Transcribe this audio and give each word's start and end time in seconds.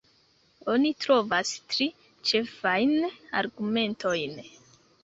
Oni 0.75 0.91
trovas 1.05 1.53
tri 1.75 1.89
ĉefajn 2.31 2.99
argumentojn. 3.45 4.41